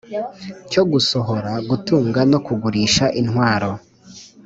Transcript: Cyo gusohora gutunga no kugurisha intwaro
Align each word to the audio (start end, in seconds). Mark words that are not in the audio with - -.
Cyo 0.71 0.83
gusohora 0.91 1.51
gutunga 1.69 2.19
no 2.31 2.39
kugurisha 2.45 3.05
intwaro 3.21 3.71